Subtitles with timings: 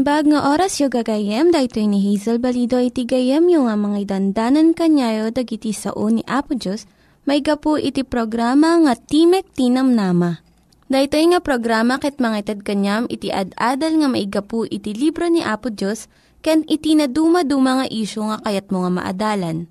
[0.00, 4.72] Naimbag nga oras yung gagayem, dahito ni Hazel Balido iti gayem yung nga mga dandanan
[4.72, 6.88] kanyayo dagiti sao ni Apo Diyos,
[7.28, 10.40] may gapu iti programa nga Timek Tinam Nama.
[10.88, 15.68] Dahito nga programa ket mga itad kanyam iti ad-adal nga maigapu iti libro ni Apo
[15.68, 16.08] Diyos,
[16.40, 19.68] ken iti na dumaduma nga isyo nga kayat mo nga maadalan.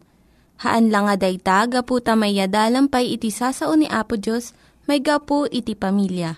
[0.61, 4.53] Haan lang nga dayta, gapu tamayadalam pay iti sasao ni Apo Diyos,
[4.86, 6.38] may gapu iti pamilya.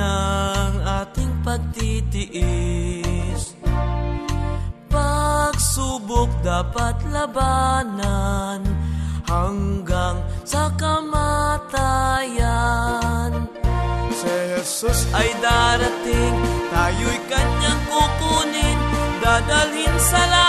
[0.00, 3.42] Ng ating pagtitiis.
[4.88, 8.64] Pagsubok dapat labanan
[9.28, 11.84] hanggang sa kamatayan.
[14.10, 16.34] Si Jesus ay darating,
[16.72, 18.78] tayo'y kanyang kukunin,
[19.22, 20.39] dadalhin sa langit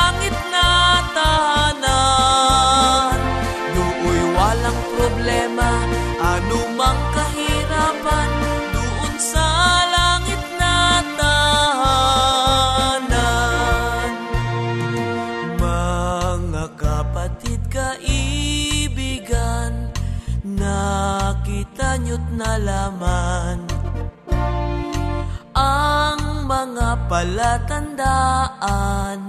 [27.52, 29.20] palatandaan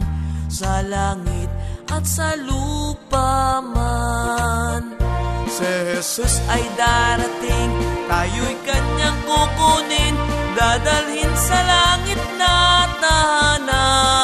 [0.46, 1.50] sa langit
[1.90, 4.94] at sa lupa man.
[5.50, 7.70] Si Jesus ay darating,
[8.06, 10.14] tayo'y kanyang kukunin,
[10.54, 14.21] dadalhin sa langit na tahanan.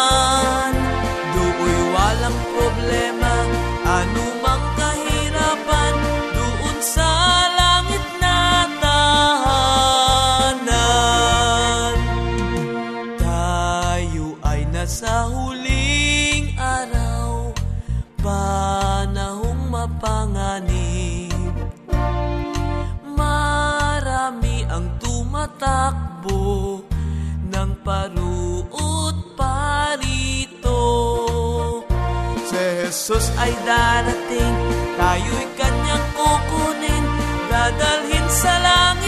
[33.38, 34.56] Ay darating,
[34.98, 37.04] tayo'y kanyang kukunin,
[37.46, 39.07] dadalhin sa langit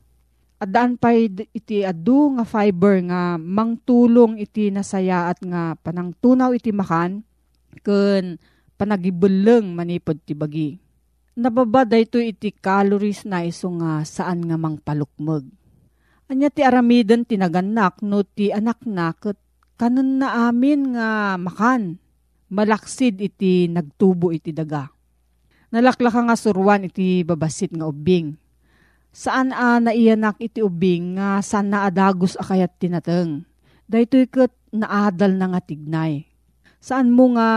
[0.61, 7.25] Addaan pa iti adu nga fiber nga mangtulong iti nasayaat nga panangtunaw iti makan
[7.81, 8.37] ken
[8.77, 10.77] panagibeleng manipod ti bagi.
[11.33, 15.49] Nababa dayto iti calories na iso nga saan nga mangpalukmeg.
[16.29, 19.41] Anya ti aramidan tinaganak no ti anak na ket
[19.81, 21.97] kanon na amin nga makan.
[22.53, 24.93] Malaksid iti nagtubo iti daga.
[25.73, 28.40] Nalaklaka nga surwan iti babasit nga ubing.
[29.11, 33.43] Saan a naiyanak iti ubing nga saan na adagos akayat tinateng.
[33.91, 36.23] Daytoy ket naadal na nga tignay.
[36.79, 37.49] Saan mo nga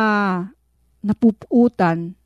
[1.00, 2.18] napuputan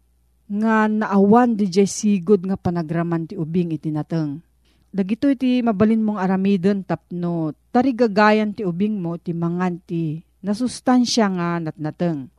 [0.49, 4.41] nga naawan di jay sigod nga panagraman ti ubing iti nateng.
[4.89, 11.49] Dagito iti mabalin mong aramidon tapno tarigagayan ti ubing mo ti mangan ti nasustansya nga
[11.61, 12.33] natnateng.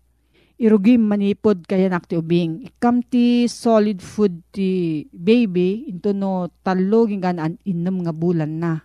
[0.59, 2.67] Irugim manipod kaya nak ti ubing.
[2.67, 8.83] Ikam ti solid food ti baby into no talo gingan innem nga bulan na.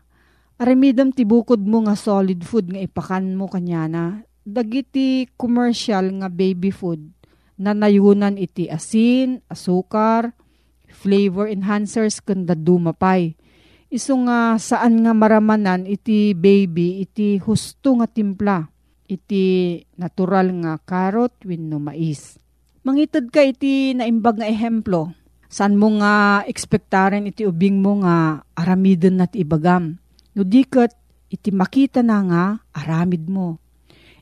[0.55, 4.05] Aramidam ti bukod mo nga solid food nga ipakan mo kanya na.
[4.47, 7.11] Dagiti commercial nga baby food
[7.59, 10.31] na nayunan iti asin, asukar,
[10.87, 13.35] flavor enhancers kanda dumapay
[13.95, 18.67] Iso nga saan nga maramanan iti baby iti husto nga timpla.
[19.05, 22.41] Iti natural nga carrot wenno mais.
[22.85, 25.13] Mangitid ka iti naimbag nga ehemplo.
[25.49, 30.01] Saan mo nga ekspektaren iti ubing mo nga aramidon na ti ibagam.
[30.35, 30.97] No diket
[31.29, 33.61] iti makita na nga aramid mo.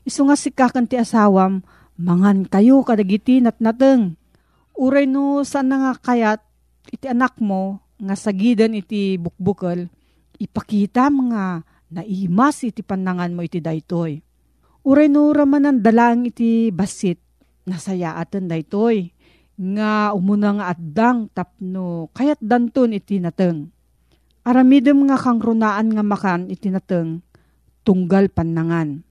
[0.03, 1.63] Iso nga sikakan ti asawam,
[1.95, 4.19] mangan kayo kadagiti natnateng.
[4.75, 6.43] Uray no saan nga kayat
[6.91, 9.87] iti anak mo nga sagidan iti bukbukal,
[10.35, 11.63] ipakita mga
[11.93, 14.19] naimas iti panangan mo iti daytoy.
[14.83, 17.19] Uray no ramanan dalang iti basit,
[17.63, 19.15] nasayaatan daytoy,
[19.55, 23.71] nga umuna nga addang tapno kayat danton iti nateng.
[24.43, 27.23] Aramidem nga kang runaan nga makan iti nateng,
[27.87, 29.07] tunggal panangan.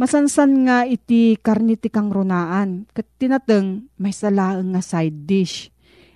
[0.00, 5.68] Masansan nga iti karniti kang runaan, kat tinateng may salaang nga side dish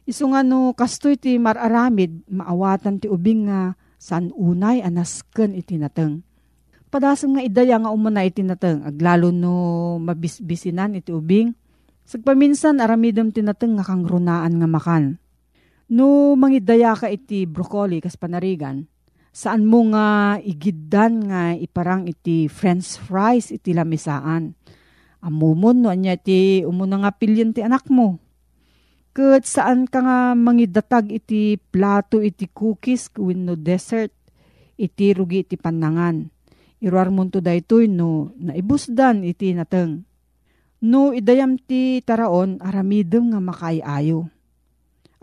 [0.04, 6.20] Isu nga no, kastoy ti mararamid, maawatan ti ubing nga saan unay anasken iti nateng.
[6.94, 11.50] Padasem nga idaya nga umuna iti nateng, aglalo no mabisbisinan iti ubing.
[12.06, 15.18] Sagpaminsan aramidem ti nateng nga kang runaan nga makan.
[15.90, 18.86] No mangidaya ka iti broccoli kas panarigan,
[19.34, 24.54] saan mo nga igiddan nga iparang iti french fries iti lamisaan.
[25.18, 28.22] Amumon no anya ti umuna nga pilyon ti anak mo
[29.10, 34.14] Kat saan ka nga mangidatag iti plato iti cookies no dessert
[34.78, 36.30] iti rugi iti panangan.
[36.84, 40.04] Iruar mo to daytoy no naibusdan iti nateng.
[40.84, 44.28] No idayam ti taraon aramidem nga makaayayo.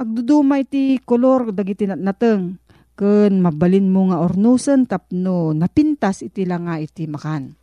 [0.02, 2.58] Agduduma iti kolor dagiti nateng
[2.98, 7.62] ken mabalin mo nga ornusen tapno napintas iti langa iti makan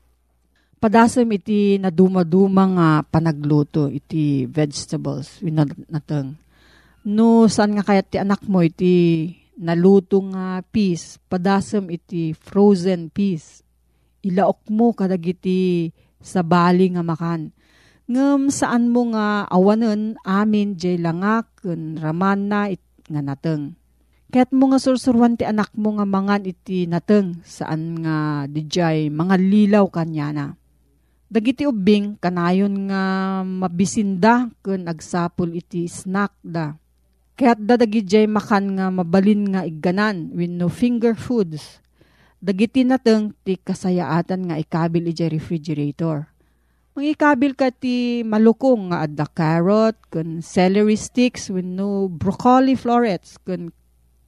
[0.79, 5.43] padasem iti naduma-duma nga panagluto iti vegetables
[5.91, 6.39] nateng.
[7.09, 9.27] No saan nga kayat ti anak mo iti
[9.59, 13.67] naluto nga peas, padasem iti frozen peas.
[14.25, 17.55] Ilaok mo kadagiti sa bali nga makan.
[18.09, 23.77] Ngem saan mo nga awanen amin jay langak ken raman na it, nga nateng.
[24.29, 29.37] Kaya't mo nga sursurwan ti anak mo nga mangan iti nateng saan nga dijay mga
[29.41, 30.47] lilaw kanya na
[31.29, 33.03] Dagiti ubing kanayon nga
[33.45, 36.73] mabisinda ken agsapol iti snack da.
[37.37, 41.85] Kaya't dadagijay makan nga mabalin nga igganan with no finger foods.
[42.39, 46.31] Dagiti nateng ti kasayaatan nga ikabil iti refrigerator.
[46.95, 53.75] Mangikabil ka ti malukong nga adda carrot, kun celery sticks with no broccoli florets, kun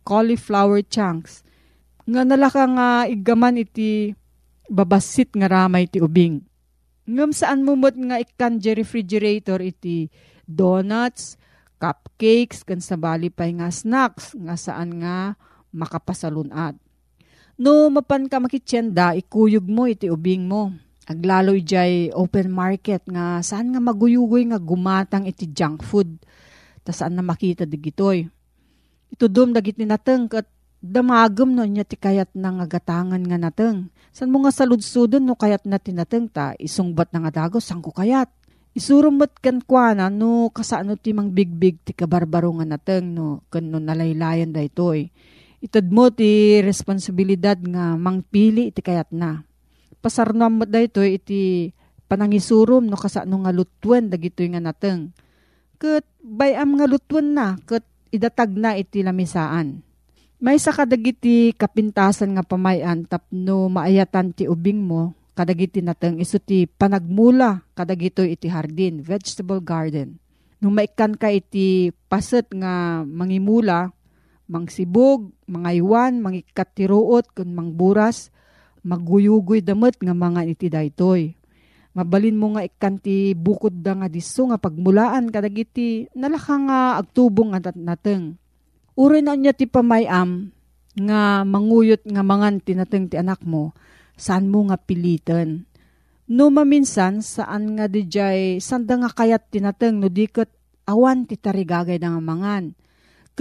[0.02, 1.46] cauliflower chunks.
[2.06, 4.14] Nga nalaka nga igaman iti
[4.70, 6.50] babasit nga ramay ti ubing
[7.10, 10.14] Ngam saan mumot nga ikan refrigerator iti
[10.46, 11.34] donuts,
[11.82, 15.34] cupcakes, kan sabali pa nga snacks, nga saan nga
[15.74, 16.78] makapasalunat.
[17.60, 20.72] No, mapan ka makitsenda, ikuyog mo iti ubing mo.
[21.04, 26.08] Aglalo jay open market nga saan nga maguyugoy nga gumatang iti junk food.
[26.80, 28.24] Ta saan na makita digitoy.
[29.12, 30.48] Ito dum dagit ni nateng kat
[30.80, 33.92] damagam no niya ti kayat na nga gatangan nga nateng.
[34.08, 37.92] San mo nga saludsudon no kayat na tinateng ta, isungbat na nga dago, sang ko
[37.92, 38.32] kayat.
[38.72, 43.68] Isurumot kan kwa na no kasano ti mang bigbig ti kabarbaro nga nateng no kan
[43.68, 45.12] no nalaylayan da itoy.
[45.12, 45.39] Itad
[45.90, 49.44] mo ti responsibilidad nga mangpili iti kayat na.
[50.00, 51.70] Pasarnam mo da ito iti
[52.08, 55.12] panangisurum no kasano nga lutwen dagitoy nga nateng.
[55.76, 59.84] Kat bayam nga lutwen na kat idatag na iti lamisaan
[60.40, 66.64] may sa kadagiti kapintasan nga pamayan tapno maayatan ti ubing mo, kadagiti nateng iso ti
[66.64, 70.16] panagmula kadagito iti hardin, vegetable garden.
[70.56, 73.92] Nung maikan ka iti paset nga mangimula,
[74.50, 78.34] mangsibog, mga iwan, mangikat ti ruot, kun mangburas,
[78.82, 81.38] maguyugoy damot nga mga iti daytoy.
[81.94, 87.50] Mabalin mo nga ikan ti bukod da nga diso nga pagmulaan kadagiti nalaka nga agtubong
[87.50, 88.38] nga nateng
[88.94, 90.52] Uri na niya ti pamayam
[90.98, 93.72] nga manguyot nga mangan tinateng ti anak mo,
[94.18, 95.64] saan mo nga pilitan.
[96.30, 100.52] No maminsan, saan nga di jay, sanda nga kayat tinateng no diket
[100.84, 102.76] awan ti tarigagay nga mangan.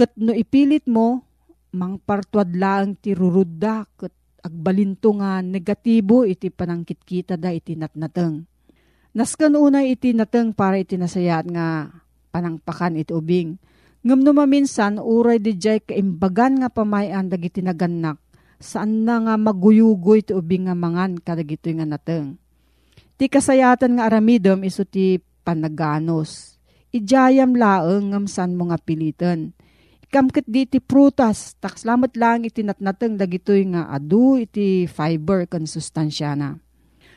[0.00, 1.28] Kat no ipilit mo,
[1.76, 8.48] mangpartuad laang ti rurudda, kat agbalinto nga negatibo iti panangkitkita da iti natnateng.
[9.12, 11.92] Naskan unay iti nateng para iti nasayat nga
[12.32, 13.60] panangpakan iti ubing
[14.00, 18.16] Ngam no maminsan, uray di jay kaimbagan nga pamayan dagiti naganak,
[18.56, 22.40] saan na nga maguyugoy ti ubing nga mangan kadagito nga nateng.
[23.20, 26.56] Ti kasayatan nga aramidom iso ti panaganos.
[26.96, 29.52] Ijayam laeng ngam san mo nga pilitan.
[30.10, 36.34] Ikamkit di ti prutas, takslamat lang iti natnateng dagitoy nga adu iti fiber kan sustansya
[36.34, 36.58] na.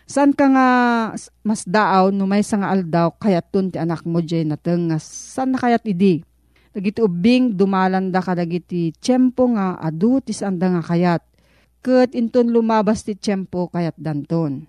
[0.05, 0.67] San ka nga
[1.41, 5.55] mas daaw no may nga aldaw kayat tun ti anak mo jay nateng nga san
[5.55, 6.21] na kayat idi
[6.73, 11.21] Dagiti ubing dumalanda ka dagiti tiyempo nga adu ti sanda nga kayat.
[11.85, 14.65] Kat inton lumabas ti tiyempo kayat danton.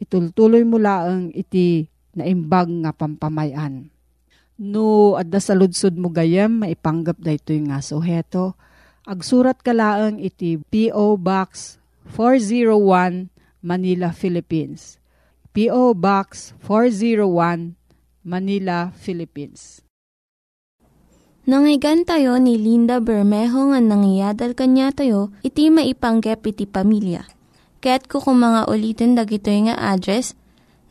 [0.00, 1.84] Itultuloy mo laang iti
[2.16, 3.91] naimbag nga pampamayan.
[4.62, 5.58] No, adda sa
[5.98, 8.54] mo gayam, maipanggap da ito yung nga suheto.
[9.02, 11.18] Agsurat ka laang iti P.O.
[11.18, 11.82] Box
[12.14, 13.26] 401
[13.58, 15.02] Manila, Philippines.
[15.50, 15.98] P.O.
[15.98, 17.74] Box 401
[18.22, 19.82] Manila, Philippines.
[21.42, 27.26] Nangyigan tayo ni Linda Bermejo nga nangyadal kanya tayo, iti maipanggep iti pamilya.
[27.82, 30.38] Kaya't kukumanga ulitin dagito nga address,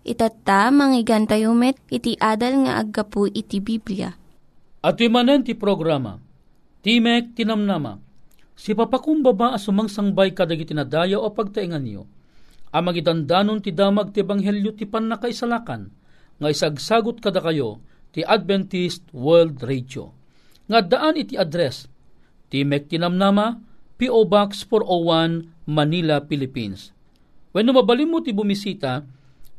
[0.00, 4.16] Itatta, manggigan tayo met, iti adal nga aggapu iti Biblia.
[4.80, 6.16] At manen ti programa,
[6.80, 8.00] Timek Tinamnama,
[8.56, 12.08] si papakumbaba asumang sangbay kadag itinadaya o pagtaingan niyo,
[12.72, 15.92] amang idandanon ti damag ti Ebanghelyo ti panakaisalakan,
[16.40, 17.84] nga isagsagot kada kayo
[18.16, 20.16] ti Adventist World Radio.
[20.72, 21.92] Nga daan iti address,
[22.48, 23.60] Timek Tinamnama,
[24.00, 24.24] P.O.
[24.24, 26.96] Box 401, Manila, Philippines.
[27.52, 29.04] When mabalin mo ti bumisita,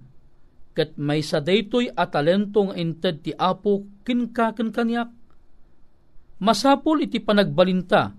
[0.76, 5.08] ket may sa daytoy a talento nga inted ti apo kinka kanyak.
[6.40, 8.16] Masapol iti panagbalinta,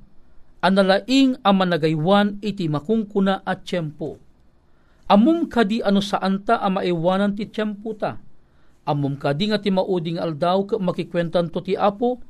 [0.61, 4.17] analaing a managaywan iti makungkuna at tiyempo.
[5.09, 8.21] Amum kadi ano saan ta a maiwanan ti tiyempo ta.
[8.85, 12.21] Amum kadi nga ti mauding aldaw ka makikwentan to ti apo,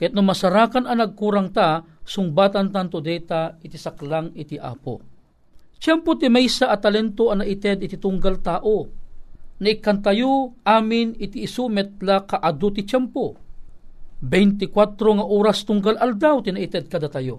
[0.00, 5.04] ket no masarakan ang nagkurang ta, sungbatan tanto data iti saklang iti apo.
[5.76, 8.88] Tiyempo ti maysa a talento a naited iti tunggal tao,
[9.60, 13.36] na ikantayo amin iti isumet la kaadu ti tiyempo
[14.22, 17.38] 24 nga oras tunggal aldaw tinaited kada tayo.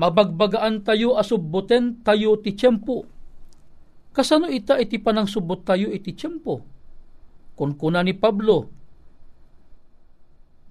[0.00, 3.04] Mabagbagaan tayo asubbuten tayo ti tiyempo.
[4.12, 6.64] Kasano ita iti panang subot tayo iti tiyempo?
[7.52, 8.72] Kung kuna ni Pablo,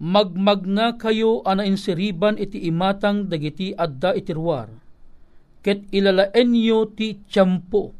[0.01, 4.73] magmagna kayo ana insiriban iti imatang dagiti adda itirwar.
[5.61, 7.93] Ket ilalaenyo ti tiyempo.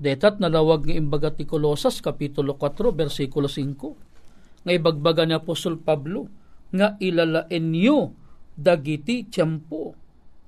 [0.00, 6.24] Detat nalawag nga imbaga ti Kolosas, Kapitulo 4, versikulo 5 nga ibagbaga ni Apostol Pablo
[6.72, 8.16] nga ilalaen niyo
[8.56, 9.92] dagiti tiyempo.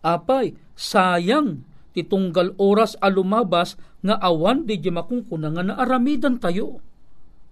[0.00, 6.80] Apay, sayang titunggal oras alumabas nga awan di makungkuna nga naaramidan tayo.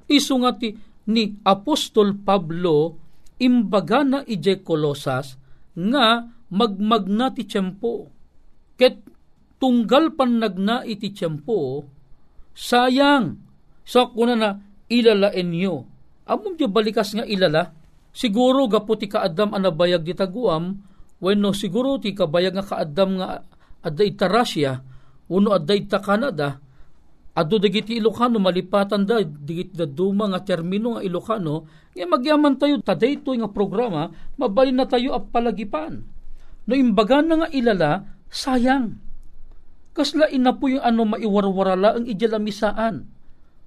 [0.09, 0.73] Isu nga ti
[1.05, 2.97] ni Apostol Pablo
[3.41, 5.41] imbaga na ije kolosas
[5.75, 8.13] nga magmagna ti tiyempo.
[8.77, 9.01] Ket
[9.57, 11.85] tunggal pan nagna iti tiyempo,
[12.53, 13.41] sayang
[13.85, 14.51] sa kuna na
[14.87, 15.77] ilalaen niyo
[16.31, 17.75] Amom di balikas nga ilala,
[18.15, 20.79] siguro gapo ti kaadam anabayag di taguam,
[21.19, 23.43] wenno siguro ti kabayag nga kaadam nga
[23.83, 24.31] adda ita
[25.27, 26.63] uno adda ita Canada,
[27.41, 31.65] ado dagiti Ilocano malipatan da digit da duma nga termino nga Ilocano
[31.97, 36.05] nga magyaman tayo tadayto nga programa mabalin na tayo at palagipan
[36.69, 37.93] no imbagan na nga ilala
[38.29, 39.01] sayang
[39.97, 43.09] kasla ina po yung ano maiwarwarala ang idyalamisaan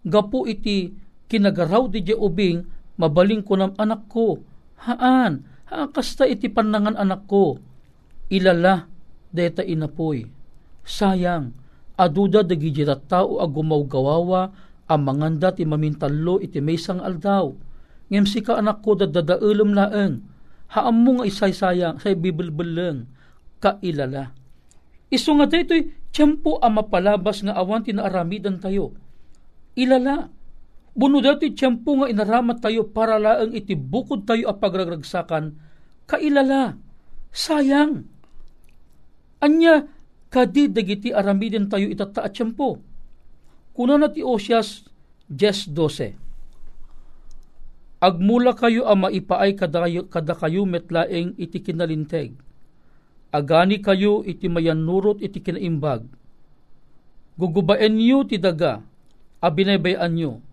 [0.03, 2.61] gapo iti kinagaraw di ubing,
[2.99, 4.37] mabaling ko ng anak ko.
[4.83, 7.57] Haan, haan kasta iti panangan anak ko.
[8.29, 8.85] Ilala,
[9.33, 10.29] deta inapoy.
[10.85, 11.55] Sayang,
[11.99, 14.41] aduda dagi jirat tao ag gumawgawawa,
[14.89, 17.53] ang manganda ti mamintalo iti maysang aldaw.
[18.11, 20.21] Ngem sika anak ko dadadaulam laeng,
[20.73, 23.09] haam mo nga isay sayang, say bibilbilang,
[23.63, 24.35] kailala.
[25.13, 28.93] Iso nga dito'y tiyempo ang mapalabas nga awan tinaaramidan tayo.
[29.73, 30.29] Ilala,
[30.93, 35.57] Buno dati tiyempo nga inaramat tayo para laang iti bukod tayo a pagragragsakan,
[36.05, 36.77] kailala,
[37.33, 38.05] sayang.
[39.41, 39.89] Anya,
[40.33, 42.81] kadi dagiti aramidin tayo itata at tiyempo.
[43.77, 44.89] Kuna na ti Osyas
[45.29, 46.17] 10.12
[48.03, 52.35] Agmula kayo a maipaay kada, kada kayo metlaeng iti kinalinteg.
[53.31, 56.03] Agani kayo iti mayanurot iti kinaimbag.
[57.39, 58.83] Gugubaen niyo ti daga,
[59.39, 60.43] a binaybayan niyo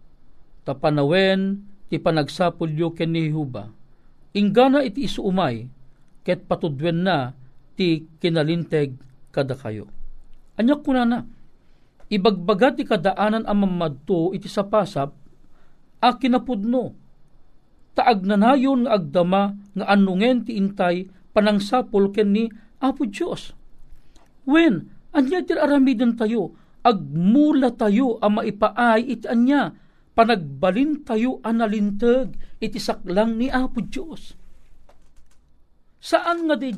[0.63, 3.67] tapanawen ti panagsapulyo ken ni Huba.
[4.31, 5.67] Ingana iti isuumay,
[6.23, 7.35] ket patudwen na
[7.75, 8.95] ti kinalinteg
[9.31, 9.87] kada kayo.
[10.59, 11.25] Anyak kuna na,
[12.11, 15.11] ibagbaga ti kadaanan ang mamadto iti sapasap,
[16.01, 16.95] a kinapudno,
[17.95, 22.45] taag nanayon nga agdama nga anungen ti intay panangsapul ken ni
[22.81, 23.53] Apo Diyos.
[24.49, 29.77] When, anya ti aramiden tayo, agmula tayo ang maipaay iti anya,
[30.17, 34.35] panagbalin tayo analintag iti saklang ni Apo Diyos.
[36.01, 36.73] Saan nga di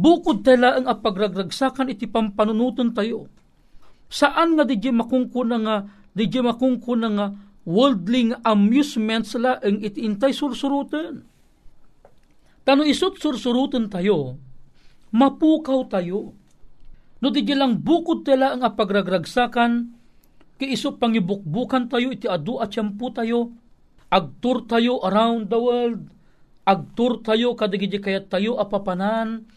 [0.00, 3.28] bukod tala ang apagragragsakan iti pampanunutan tayo.
[4.08, 5.76] Saan nga di makungkuna nga,
[6.16, 7.26] di makungkuna nga,
[7.68, 11.22] worldling amusements la ang iti intay sursurutan.
[12.64, 14.40] Tano isot sursurutan tayo,
[15.12, 16.32] mapukaw tayo.
[17.20, 20.00] No di lang bukod tala ang apagragragsakan,
[20.60, 23.56] Kiisop pangibukbukan tayo, iti adu at siyampu tayo.
[24.12, 26.12] Agtur tayo around the world.
[26.68, 29.48] Agtur tayo kadagiti kayat tayo apapanan.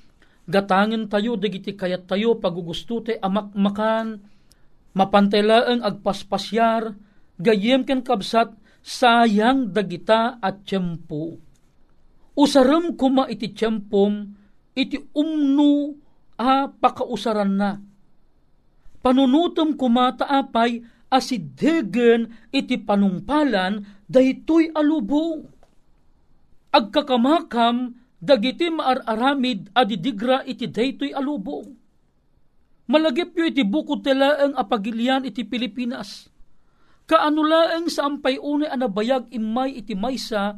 [0.43, 4.19] Gatangin tayo dagiti kayat tayo pagugusto te amakmakan.
[4.93, 6.93] Mapantelaang agpaspasyar.
[7.39, 8.53] Gayem ken kabsat
[8.84, 11.39] sayang dagita at tiyempo.
[12.36, 14.43] Usaram kuma iti tiyempom
[14.75, 15.97] iti umno
[16.38, 17.71] a pakausaran na.
[18.99, 25.47] Panunutom kumataapay asidegen iti panungpalan daytoy alubong.
[26.73, 31.76] Agkakamakam dagiti maararamid adidigra iti daytoy alubong.
[32.88, 36.32] Malagip yo iti bukod ang apagilian iti Pilipinas.
[37.04, 40.56] Kaano laeng sa ampay une anabayag imay iti maysa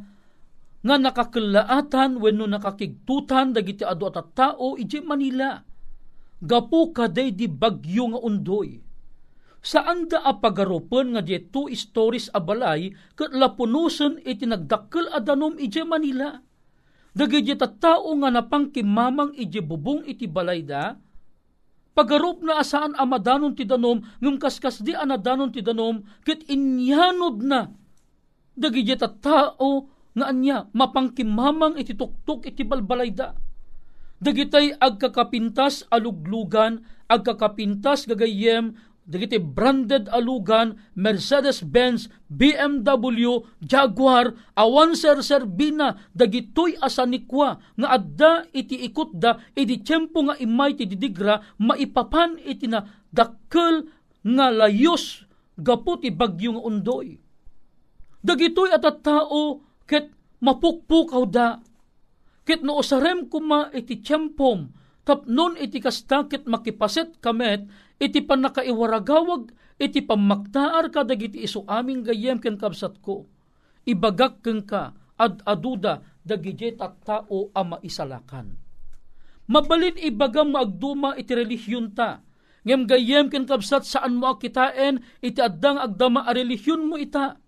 [0.86, 5.58] nga nakakalaatan wenno nakakigtutan dagiti adu at tao ije Manila.
[6.38, 8.78] Gapu kaday di bagyo nga undoy.
[9.58, 15.82] Saan da apagarupan nga di two stories a balay kat lapunusan iti nagdakkel adanom ije
[15.82, 16.45] Manila.
[17.16, 21.00] Dagiti tao nga napangkimamang ije bubong iti balay da,
[21.96, 27.72] pagarup na asaan amadanon ti danom, ngum kaskas di anadanon ti danom, kit inyanod na.
[28.52, 33.32] Dagiti tao nga anya mapangkimamang iti tuktok iti balbalayda.
[34.16, 46.74] Dagitay agkakapintas aluglugan, agkakapintas gagayem, dagiti branded alugan, Mercedes-Benz, BMW, Jaguar, awan ser serbina, dagitoy
[46.82, 52.82] asanikwa, nga adda iti ikot da, iti tiyempo nga imay ti didigra, maipapan iti na
[53.14, 53.86] dakkel
[54.26, 55.22] nga layos,
[55.54, 57.22] gapot ti bagyo nga undoy.
[58.26, 60.10] Dagitoy at tao, ket
[60.42, 61.62] mapukpukaw da.
[62.42, 64.66] Ket no osarem kuma iti tiyempom,
[65.06, 67.70] tapnon iti kasta ket makipaset kamet,
[68.02, 73.30] iti panakaiwaragawag, iti pamaktaar ka dagiti iso aming gayem ken kabsat ko.
[73.86, 78.58] Ibagak ken ka, ad aduda, dagiti tao ama isalakan.
[79.46, 82.26] Mabalin ibagam maagduma iti relihiyon ta,
[82.66, 87.38] ngem gayem ken kabsat saan mo akitain, iti addang agdama a relihiyon mo ita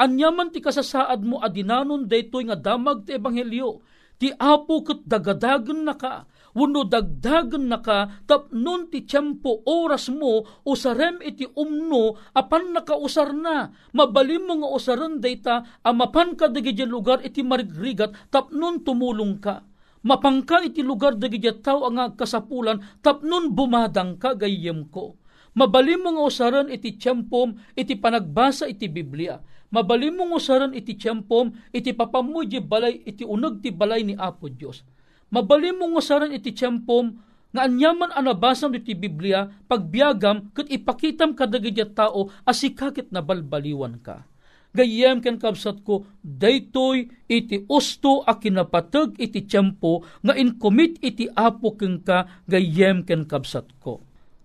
[0.00, 3.84] Anyaman ti kasasaad mo adinanon daytoy nga damag ti ebanghelyo.
[4.16, 6.24] Ti apo ket dagadagen na ka,
[6.56, 13.70] wano dagdagen na ka, tapnon ti tiyempo oras mo, usarem iti umno, apan nakausar na.
[13.94, 19.62] Mabalim mo nga usaran dayta, amapan ka dagi lugar iti marigrigat, tapnon tumulong ka.
[20.00, 25.20] Mapangka iti lugar dagi tao ang kasapulan, tapnon bumadang ka gayem ko.
[25.54, 29.36] Mabalim mo nga usaran iti tiyempom, iti panagbasa iti Biblia
[29.70, 34.82] mabalim mong usaran iti tiyempom, iti papamuji balay, iti unag ti balay ni Apo Diyos.
[35.30, 37.16] Mabalim mong usaran iti tiyempom,
[37.50, 44.26] nga anyaman anabasam iti Biblia, pagbiagam, kat ipakitam kadagidya tao, asikakit na balbaliwan ka.
[44.70, 51.74] Gayem ken kabsat ko, daytoy iti usto a kinapatag iti tiyempo, nga inkomit iti apo
[51.74, 53.98] ken ka, gayem ken kabsat ko.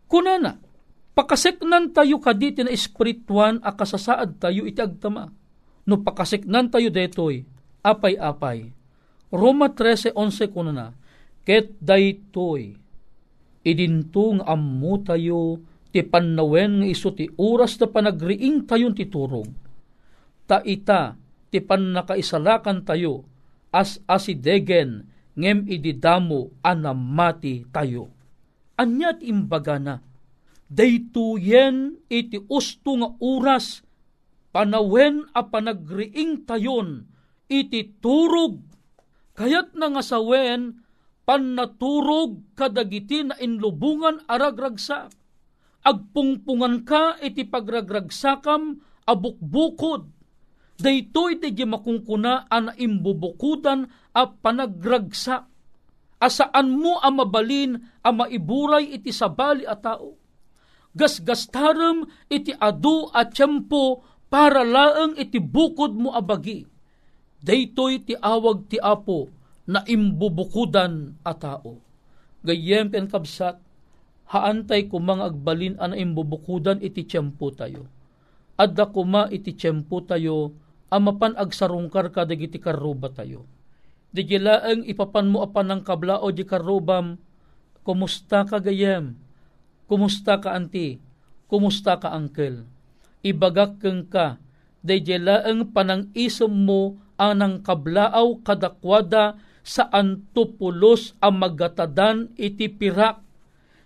[0.09, 0.57] Kunana,
[1.15, 5.31] Pakaseknan tayo kaditi na espirituan a kasasaad tayo iti agtama.
[5.87, 7.47] No pakaseknan tayo detoy,
[7.79, 8.75] apay-apay.
[9.35, 10.95] Roma 13.11 kuno na,
[11.45, 12.73] Ket daytoy,
[13.61, 15.61] idintung ammo tayo,
[15.93, 19.51] ti pannawen nga iso ti oras na panagriing tayon ti turong.
[20.49, 21.13] Ta ita,
[21.53, 23.27] ti pannakaisalakan tayo,
[23.69, 28.09] as asidegen, ngem ididamo anamati tayo.
[28.79, 29.95] Anyat imbaga na,
[30.65, 33.85] daytoyen iti usto nga oras
[34.49, 37.05] panawen a panagriing tayon
[37.45, 38.74] iti turog
[39.35, 40.81] kayat na nga sawen
[41.27, 45.11] pannaturog kadagiti na inlubungan aragragsak
[45.85, 50.09] agpungpungan ka iti pagragragsakam abukbukod.
[50.75, 55.47] Daytoy ti makungkuna ana imbubukudan a panagragsak
[56.19, 60.19] asaan mo a mabalin a maiburay iti sabali a tao?
[60.91, 66.67] Gasgastarem iti adu at tiyempo para laeng iti bukod mo abagi.
[67.45, 69.29] Daytoy ti awag ti apo
[69.69, 71.77] na imbubukudan a tao.
[72.41, 73.61] Gayem ken kabsat,
[74.33, 77.85] haantay kumang agbalin an imbubukudan iti tiyempo tayo.
[78.57, 80.57] Adda kuma iti tiyempo tayo,
[80.89, 83.45] amapan agsarungkar ka dagiti karuba tayo.
[84.09, 87.21] Di laeng ipapan mo apan ng kablao di karubam,
[87.85, 89.13] kumusta ka gayem?
[89.85, 90.97] Kumusta ka anti?
[91.45, 92.65] Kumusta ka uncle?
[93.21, 94.41] Ibagak keng ka,
[94.81, 103.23] dayjelaeng panang isom mo anang kablaaw kadakwada sa antupulos ang magatadan iti pirak.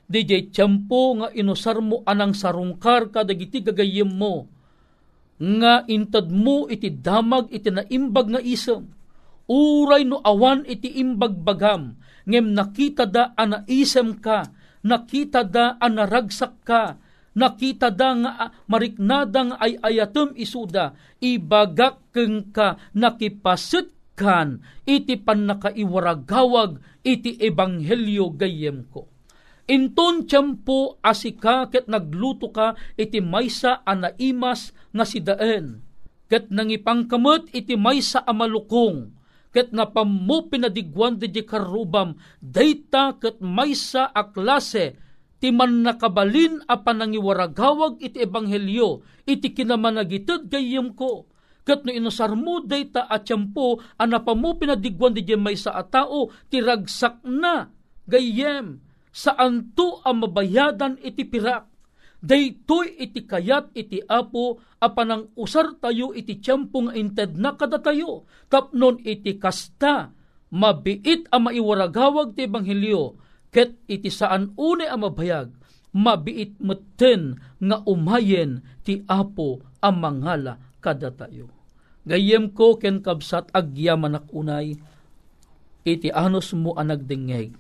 [0.10, 4.50] DJ tiyempo nga inusar mo anang sarungkar kadagiti gagayim mo.
[5.40, 8.90] Nga intad mo iti damag iti naimbag nga isom.
[9.50, 11.96] Uray no awan iti imbag bagam.
[12.26, 14.50] Ngem nakita da ana isem ka
[14.84, 16.96] nakita da anaragsak ka,
[17.38, 18.32] nakita da nga
[18.66, 28.86] mariknadang ay ayatem isuda, ibagak keng ka nakipasit kan, iti pan nakaiwaragawag, iti ebanghelyo gayem
[28.92, 29.08] ko.
[29.70, 35.86] Inton tiyempo asika ket nagluto ka iti maysa anaimas nga sidaen.
[36.26, 44.98] Ket nangipangkamot iti maysa amalukong ket napammo pinadigwan di karubam, dayta ket maysa a klase,
[45.40, 51.32] ti man nakabalin a panangiwaragawag iti ebanghelyo, iti kinamanagitid gayem ko,
[51.64, 57.24] kat no inusar mo data at tiyempo, anapa mo pinadigwan di may sa atao, tiragsak
[57.24, 57.72] na,
[58.04, 58.84] gayem,
[59.16, 61.72] saan to ang mabayadan iti pirak.
[62.20, 69.00] Daytoy iti kayat iti apo, apanang usar tayo iti tiyempo nga inted na kadatayo, tapnon
[69.08, 70.12] iti kasta,
[70.52, 75.50] mabiit ang maiwaragawag ti Ebanghelyo, ket iti saan une ang mabayag,
[75.94, 81.50] mabiit meten nga umayen ti apo ang mangala kadatayo.
[82.06, 84.78] Gayem ko ken kabsat agyaman unay,
[85.86, 87.54] iti anos mo ang.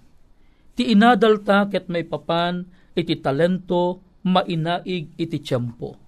[0.73, 2.63] Ti inadal ta ket may papan,
[2.95, 5.99] iti talento, mainaig iti tiyempo.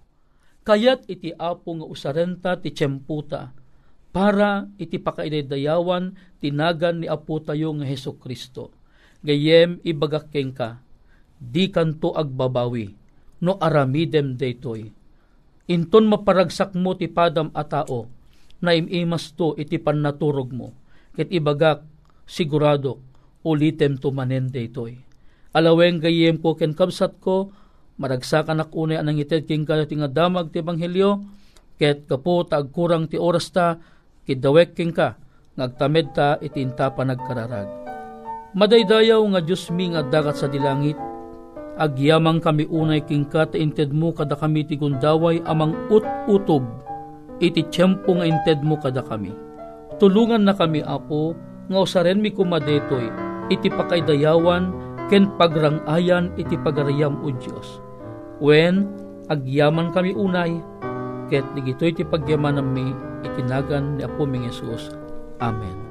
[0.62, 3.52] Kayat iti apo nga usarenta ti tiyemputa,
[4.12, 8.81] para iti pakaidayawan tinagan ni apo tayo nga Heso Kristo.
[9.22, 10.82] Gayem ibagakeng ka,
[11.38, 12.90] di kanto agbabawi,
[13.42, 14.90] no aramidem daytoy.
[15.70, 18.10] Inton maparagsak mo ti padam a tao,
[18.62, 20.74] na imimas to iti pannaturog mo.
[21.14, 21.86] Ket ibagak
[22.26, 23.02] sigurado
[23.46, 24.98] ulitem to manen daytoy.
[25.52, 27.52] Alaweng gayem ko ken kabsat ko
[28.00, 31.22] maragsakan ak unay anang ited king ka tinga damag ti ebanghelyo
[31.76, 33.78] ket kapo tagkurang ti oras ta
[34.24, 35.20] kidawek king ka
[35.60, 37.68] ngagtamed ta itinta pa nagkararag.
[38.52, 41.00] Madaydayaw nga Diyos mi nga dagat sa dilangit
[41.80, 46.62] agyamang kami unay king ka ta inted mo kada kami ti gundaway amang ut-utob
[47.42, 49.34] iti tiyempo nga inted mo kada kami.
[49.98, 51.34] Tulungan na kami, Apo,
[51.68, 53.10] nga usaren mi kumadetoy,
[53.50, 54.72] iti pakaidayawan,
[55.10, 57.82] ken pagrangayan iti pagarayam o Diyos.
[58.38, 58.88] When
[59.28, 60.62] agyaman kami unay,
[61.34, 62.94] ket digito iti pagyaman mi
[63.26, 64.94] itinagan ni Apo ming Yesus.
[65.42, 65.91] Amen.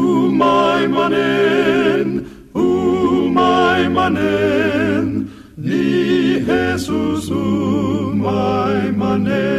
[0.41, 2.67] my maimanen, u
[3.37, 5.05] maimanen,
[5.57, 5.85] ni
[6.47, 9.51] Jesus u maimanen.